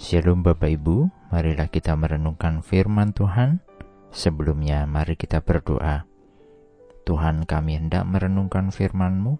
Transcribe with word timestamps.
Shalom 0.00 0.40
Bapak 0.40 0.80
Ibu, 0.80 1.28
marilah 1.28 1.68
kita 1.68 1.92
merenungkan 1.92 2.64
firman 2.64 3.12
Tuhan. 3.12 3.60
Sebelumnya 4.08 4.88
mari 4.88 5.12
kita 5.12 5.44
berdoa. 5.44 6.08
Tuhan 7.04 7.44
kami 7.44 7.76
hendak 7.76 8.08
merenungkan 8.08 8.72
firman-Mu. 8.72 9.36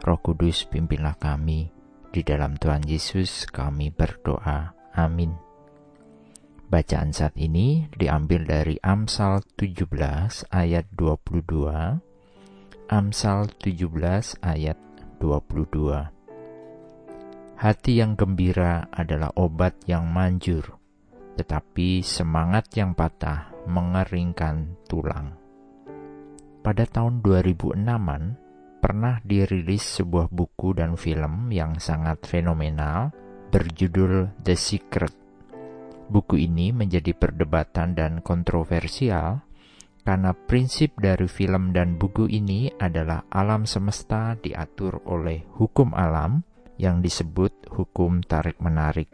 Roh 0.00 0.20
Kudus 0.24 0.64
pimpinlah 0.64 1.20
kami. 1.20 1.68
Di 2.08 2.24
dalam 2.24 2.56
Tuhan 2.56 2.88
Yesus 2.88 3.44
kami 3.44 3.92
berdoa. 3.92 4.72
Amin. 4.96 5.36
Bacaan 6.72 7.12
saat 7.12 7.36
ini 7.36 7.84
diambil 7.92 8.48
dari 8.48 8.80
Amsal 8.80 9.44
17 9.60 9.92
ayat 10.56 10.88
22. 10.96 11.36
Amsal 12.88 13.44
17 13.60 14.40
ayat 14.40 14.80
22. 15.20 16.21
Hati 17.62 18.02
yang 18.02 18.18
gembira 18.18 18.90
adalah 18.90 19.30
obat 19.38 19.86
yang 19.86 20.10
manjur, 20.10 20.66
tetapi 21.38 22.02
semangat 22.02 22.74
yang 22.74 22.90
patah 22.90 23.54
mengeringkan 23.70 24.82
tulang. 24.90 25.38
Pada 26.58 26.82
tahun 26.90 27.22
2006-an, 27.22 28.22
pernah 28.82 29.22
dirilis 29.22 29.78
sebuah 29.78 30.26
buku 30.34 30.74
dan 30.74 30.98
film 30.98 31.54
yang 31.54 31.78
sangat 31.78 32.26
fenomenal 32.26 33.14
berjudul 33.54 34.42
The 34.42 34.58
Secret. 34.58 35.14
Buku 36.10 36.42
ini 36.42 36.74
menjadi 36.74 37.14
perdebatan 37.14 37.94
dan 37.94 38.26
kontroversial 38.26 39.38
karena 40.02 40.34
prinsip 40.34 40.98
dari 40.98 41.30
film 41.30 41.70
dan 41.70 41.94
buku 41.94 42.26
ini 42.26 42.74
adalah 42.74 43.22
alam 43.30 43.70
semesta 43.70 44.34
diatur 44.34 44.98
oleh 45.06 45.46
hukum 45.62 45.94
alam 45.94 46.42
yang 46.82 46.98
disebut 46.98 47.70
hukum 47.70 48.18
tarik-menarik. 48.26 49.06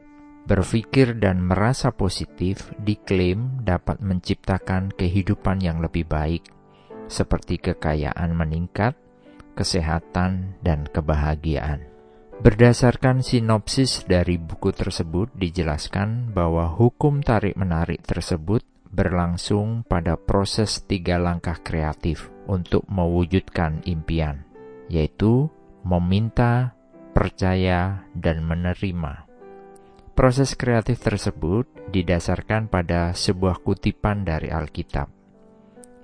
Berpikir 0.48 1.20
dan 1.20 1.45
merasa 1.45 1.92
positif 1.92 2.72
diklaim 2.80 3.60
dapat 3.60 4.00
menciptakan 4.00 4.88
kehidupan 4.97 5.60
yang 5.60 5.84
lebih 5.84 6.08
baik, 6.08 6.48
seperti 7.05 7.60
kekayaan 7.60 8.33
meningkat, 8.33 8.97
kesehatan, 9.52 10.56
dan 10.64 10.88
kebahagiaan. 10.88 11.84
Berdasarkan 12.38 13.20
sinopsis 13.20 14.08
dari 14.08 14.41
buku 14.41 14.72
tersebut, 14.72 15.28
dijelaskan 15.36 16.32
bahwa 16.32 16.70
hukum 16.70 17.20
tarik-menarik 17.20 18.00
tersebut 18.06 18.64
berlangsung 18.88 19.84
pada 19.84 20.16
proses 20.16 20.80
tiga 20.86 21.20
langkah 21.20 21.60
kreatif 21.60 22.32
untuk 22.48 22.88
mewujudkan 22.88 23.84
impian, 23.84 24.48
yaitu 24.88 25.53
meminta, 25.84 26.78
percaya, 27.19 28.06
dan 28.14 28.47
menerima. 28.47 29.27
Proses 30.14 30.55
kreatif 30.55 31.02
tersebut 31.02 31.66
didasarkan 31.91 32.70
pada 32.70 33.10
sebuah 33.10 33.58
kutipan 33.66 34.22
dari 34.22 34.55
Alkitab, 34.55 35.10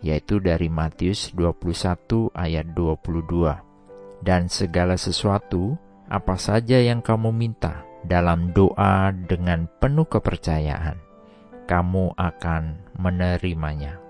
yaitu 0.03 0.43
dari 0.43 0.67
Matius 0.67 1.31
21 1.39 2.35
ayat 2.35 2.67
22. 2.75 4.27
Dan 4.27 4.51
segala 4.51 4.99
sesuatu, 4.99 5.79
apa 6.11 6.35
saja 6.35 6.83
yang 6.83 6.99
kamu 6.99 7.31
minta 7.31 7.87
dalam 8.03 8.51
doa 8.51 9.15
dengan 9.15 9.71
penuh 9.79 10.11
kepercayaan, 10.11 10.99
kamu 11.71 12.11
akan 12.19 12.91
menerimanya. 12.99 14.03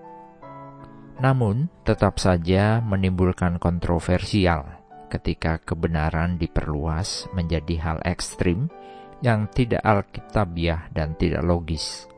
Namun, 1.21 1.69
tetap 1.85 2.17
saja 2.17 2.81
menimbulkan 2.81 3.61
kontroversial 3.61 4.74
ketika 5.15 5.63
kebenaran 5.63 6.35
diperluas 6.43 7.31
menjadi 7.31 7.79
hal 7.79 7.99
ekstrim 8.03 8.67
yang 9.23 9.47
tidak 9.55 9.79
alkitabiah 9.87 10.91
dan 10.91 11.15
tidak 11.15 11.47
logis. 11.47 12.11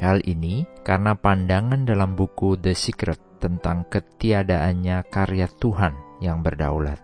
Hal 0.00 0.24
ini 0.24 0.64
karena 0.80 1.12
pandangan 1.12 1.84
dalam 1.84 2.16
buku 2.16 2.56
The 2.56 2.72
Secret 2.72 3.20
tentang 3.36 3.84
ketiadaannya 3.92 5.04
karya 5.12 5.44
Tuhan 5.60 6.24
yang 6.24 6.40
berdaulat 6.40 7.00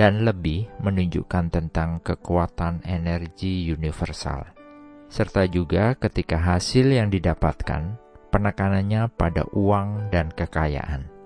dan 0.00 0.24
lebih 0.24 0.70
menunjukkan 0.80 1.52
tentang 1.52 2.00
kekuatan 2.00 2.80
energi 2.88 3.68
universal. 3.68 4.48
Serta 5.08 5.44
juga 5.48 5.96
ketika 5.96 6.40
hasil 6.40 6.88
yang 6.88 7.12
didapatkan 7.12 7.96
penekanannya 8.28 9.08
pada 9.12 9.44
uang 9.52 10.12
dan 10.12 10.32
kekayaan. 10.32 11.17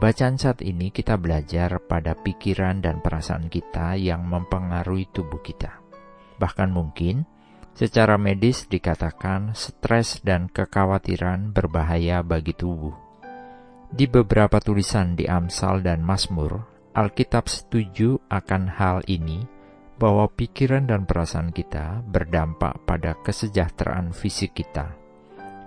Bacaan 0.00 0.40
saat 0.40 0.64
ini 0.64 0.88
kita 0.88 1.20
belajar 1.20 1.76
pada 1.84 2.16
pikiran 2.16 2.80
dan 2.80 3.04
perasaan 3.04 3.52
kita 3.52 4.00
yang 4.00 4.24
mempengaruhi 4.24 5.12
tubuh 5.12 5.44
kita. 5.44 5.76
Bahkan 6.40 6.72
mungkin 6.72 7.28
secara 7.76 8.16
medis 8.16 8.64
dikatakan 8.64 9.52
stres 9.52 10.24
dan 10.24 10.48
kekhawatiran 10.48 11.52
berbahaya 11.52 12.24
bagi 12.24 12.56
tubuh. 12.56 12.96
Di 13.92 14.08
beberapa 14.08 14.56
tulisan 14.56 15.20
di 15.20 15.28
Amsal 15.28 15.84
dan 15.84 16.00
Mazmur, 16.00 16.64
Alkitab 16.96 17.52
setuju 17.52 18.24
akan 18.32 18.72
hal 18.72 19.04
ini 19.04 19.44
bahwa 20.00 20.32
pikiran 20.32 20.88
dan 20.88 21.04
perasaan 21.04 21.52
kita 21.52 22.00
berdampak 22.08 22.88
pada 22.88 23.20
kesejahteraan 23.20 24.16
fisik 24.16 24.56
kita. 24.56 24.96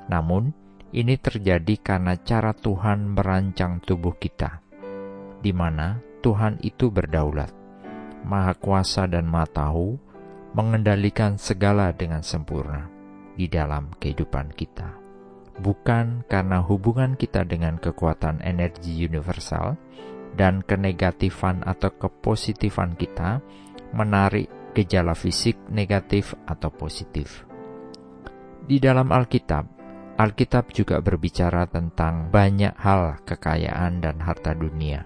Namun, 0.10 0.62
ini 0.94 1.18
terjadi 1.18 1.81
karena 1.81 2.14
cara 2.22 2.54
Tuhan 2.54 3.18
merancang 3.18 3.81
tubuh 3.81 4.14
kita, 4.14 4.62
di 5.42 5.50
mana 5.50 5.98
Tuhan 6.22 6.62
itu 6.62 6.94
berdaulat, 6.94 7.50
maha 8.24 8.54
kuasa 8.54 9.09
dan 9.09 9.26
maha 9.26 9.50
tahu, 9.50 9.98
mengendalikan 10.54 11.42
segala 11.42 11.90
dengan 11.98 12.22
sempurna 12.22 12.86
di 13.34 13.50
dalam 13.50 13.90
kehidupan 13.98 14.54
kita. 14.54 15.02
Bukan 15.58 16.30
karena 16.30 16.62
hubungan 16.62 17.18
kita 17.18 17.42
dengan 17.46 17.81
kekuatan 17.81 18.46
energi 18.46 18.94
universal 19.06 19.74
dan 20.38 20.62
kenegatifan 20.62 21.66
atau 21.66 21.94
kepositifan 21.94 22.94
kita 22.98 23.42
menarik 23.94 24.50
gejala 24.74 25.14
fisik 25.14 25.58
negatif 25.70 26.34
atau 26.50 26.74
positif. 26.74 27.46
Di 28.66 28.81
dalam 28.81 29.14
Alkitab, 29.14 29.83
Alkitab 30.24 30.72
juga 30.72 31.04
berbicara 31.04 31.68
tentang 31.68 32.32
banyak 32.32 32.72
hal 32.80 33.20
kekayaan 33.28 34.00
dan 34.00 34.24
harta 34.24 34.56
dunia. 34.56 35.04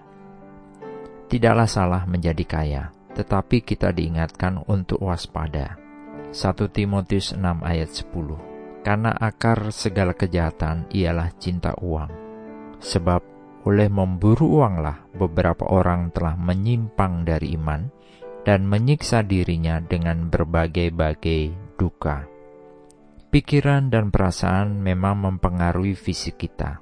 Tidaklah 1.26 1.66
salah 1.66 2.02
menjadi 2.06 2.44
kaya, 2.46 2.84
tetapi 3.18 3.66
kita 3.66 3.90
diingatkan 3.90 4.62
untuk 4.70 5.02
waspada. 5.02 5.74
1 6.30 6.54
Timotius 6.70 7.34
6 7.34 7.42
ayat 7.66 7.90
10 7.90 8.86
Karena 8.86 9.10
akar 9.10 9.74
segala 9.74 10.14
kejahatan 10.14 10.86
ialah 10.94 11.34
cinta 11.34 11.74
uang. 11.82 12.14
Sebab 12.78 13.20
oleh 13.66 13.90
memburu 13.90 14.62
uanglah 14.62 15.02
beberapa 15.18 15.66
orang 15.66 16.14
telah 16.14 16.38
menyimpang 16.38 17.26
dari 17.26 17.58
iman 17.58 17.90
dan 18.46 18.70
menyiksa 18.70 19.26
dirinya 19.26 19.82
dengan 19.82 20.30
berbagai-bagai 20.30 21.74
duka. 21.74 22.37
Pikiran 23.28 23.92
dan 23.92 24.08
perasaan 24.08 24.80
memang 24.80 25.20
mempengaruhi 25.20 25.92
fisik 25.92 26.48
kita, 26.48 26.80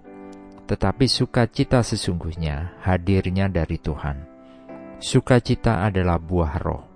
tetapi 0.70 1.10
sukacita 1.10 1.82
sesungguhnya 1.82 2.78
hadirnya 2.86 3.50
dari 3.50 3.82
Tuhan. 3.82 4.22
Sukacita 5.02 5.82
adalah 5.82 6.22
buah 6.22 6.54
roh. 6.62 6.86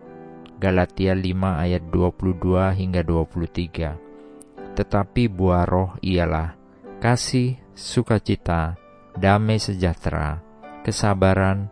Galatia 0.54 1.18
5 1.18 1.66
ayat 1.66 1.82
22 1.82 2.78
hingga 2.78 3.02
23. 3.02 4.78
Tetapi 4.78 5.22
buah 5.26 5.66
roh 5.66 5.98
ialah 5.98 6.54
kasih, 7.02 7.58
sukacita, 7.74 8.78
damai 9.18 9.58
sejahtera, 9.58 10.46
kesabaran, 10.86 11.66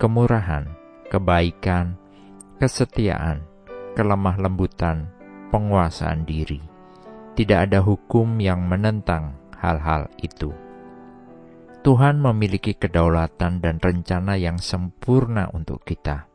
kemurahan, 0.00 0.64
kebaikan, 1.12 1.92
kesetiaan, 2.56 3.44
kelemah 3.92 4.40
lembutan, 4.40 5.12
penguasaan 5.52 6.24
diri 6.24 6.77
tidak 7.38 7.70
ada 7.70 7.78
hukum 7.86 8.42
yang 8.42 8.66
menentang 8.66 9.38
hal-hal 9.62 10.10
itu. 10.18 10.50
Tuhan 11.86 12.18
memiliki 12.18 12.74
kedaulatan 12.74 13.62
dan 13.62 13.78
rencana 13.78 14.34
yang 14.34 14.58
sempurna 14.58 15.46
untuk 15.54 15.86
kita. 15.86 16.26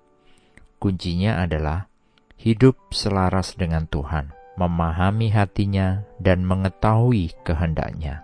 Kuncinya 0.79 1.44
adalah 1.44 1.91
hidup 2.39 2.95
selaras 2.95 3.59
dengan 3.59 3.83
Tuhan, 3.91 4.31
memahami 4.55 5.27
hatinya, 5.35 6.07
dan 6.23 6.47
mengetahui 6.47 7.35
kehendaknya. 7.44 8.23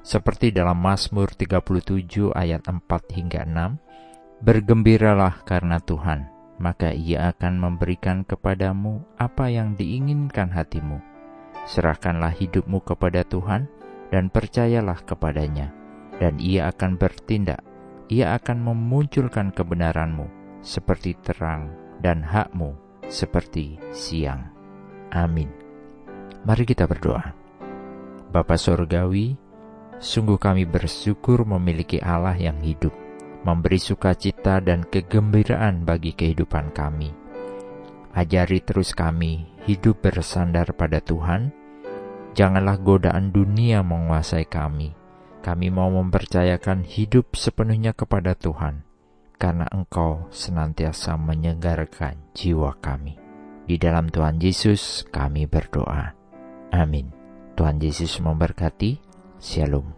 Seperti 0.00 0.48
dalam 0.48 0.80
Mazmur 0.80 1.36
37 1.36 2.32
ayat 2.32 2.64
4 2.64 2.88
hingga 3.12 3.44
6, 3.44 4.40
Bergembiralah 4.40 5.44
karena 5.44 5.76
Tuhan, 5.76 6.32
maka 6.56 6.88
ia 6.96 7.36
akan 7.36 7.60
memberikan 7.60 8.24
kepadamu 8.24 9.04
apa 9.20 9.52
yang 9.52 9.76
diinginkan 9.76 10.48
hatimu 10.56 11.07
Serahkanlah 11.68 12.32
hidupmu 12.32 12.80
kepada 12.80 13.28
Tuhan 13.28 13.68
dan 14.08 14.32
percayalah 14.32 15.04
kepadanya, 15.04 15.68
dan 16.16 16.40
Ia 16.40 16.72
akan 16.72 16.96
bertindak. 16.96 17.60
Ia 18.08 18.32
akan 18.40 18.72
memunculkan 18.72 19.52
kebenaranmu 19.52 20.24
seperti 20.64 21.12
terang 21.20 21.68
dan 22.00 22.24
hakmu 22.24 22.72
seperti 23.04 23.76
siang. 23.92 24.48
Amin. 25.12 25.52
Mari 26.48 26.64
kita 26.64 26.88
berdoa. 26.88 27.36
Bapa 28.32 28.56
Surgawi, 28.56 29.36
sungguh 30.00 30.40
kami 30.40 30.64
bersyukur 30.64 31.44
memiliki 31.44 32.00
Allah 32.00 32.36
yang 32.36 32.64
hidup, 32.64 32.96
memberi 33.44 33.76
sukacita 33.76 34.64
dan 34.64 34.88
kegembiraan 34.88 35.84
bagi 35.84 36.16
kehidupan 36.16 36.72
kami. 36.72 37.12
Ajari 38.16 38.64
terus 38.64 38.96
kami 38.96 39.44
hidup 39.68 40.00
bersandar 40.00 40.72
pada 40.72 41.04
Tuhan. 41.04 41.57
Janganlah 42.36 42.80
godaan 42.80 43.30
dunia 43.30 43.80
menguasai 43.84 44.48
kami. 44.48 44.96
Kami 45.38 45.70
mau 45.70 45.88
mempercayakan 45.88 46.84
hidup 46.84 47.32
sepenuhnya 47.38 47.94
kepada 47.94 48.34
Tuhan, 48.34 48.84
karena 49.40 49.64
Engkau 49.70 50.26
senantiasa 50.34 51.14
menyegarkan 51.16 52.18
jiwa 52.34 52.76
kami. 52.82 53.16
Di 53.68 53.76
dalam 53.76 54.08
Tuhan 54.08 54.40
Yesus 54.40 55.04
kami 55.08 55.44
berdoa. 55.44 56.16
Amin. 56.72 57.12
Tuhan 57.56 57.80
Yesus 57.80 58.20
memberkati. 58.20 59.00
Shalom. 59.38 59.97